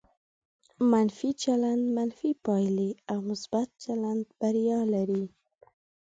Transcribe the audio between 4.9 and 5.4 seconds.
لري.